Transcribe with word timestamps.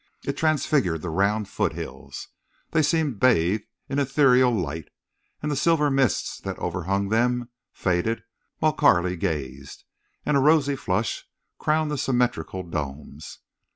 It 0.25 0.35
transfigured 0.35 1.03
the 1.03 1.11
round 1.11 1.47
foothills. 1.47 2.29
They 2.71 2.81
seemed 2.81 3.19
bathed 3.19 3.65
in 3.87 3.99
ethereal 3.99 4.51
light, 4.51 4.87
and 5.43 5.51
the 5.51 5.55
silver 5.55 5.91
mists 5.91 6.39
that 6.39 6.57
overhung 6.57 7.09
them 7.09 7.49
faded 7.71 8.23
while 8.57 8.73
Carley 8.73 9.15
gazed, 9.15 9.83
and 10.25 10.35
a 10.35 10.39
rosy 10.39 10.75
flush 10.75 11.27
crowned 11.59 11.91
the 11.91 11.99
symmetrical 11.99 12.63
domes. 12.63 13.41